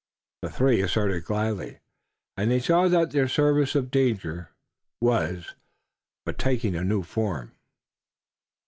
[0.41, 1.77] The three assented gladly,
[2.35, 4.49] and they saw that their service of danger
[4.99, 5.53] was
[6.25, 7.51] but taking a new form.